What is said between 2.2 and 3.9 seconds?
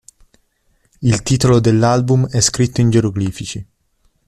è scritto in geroglifici.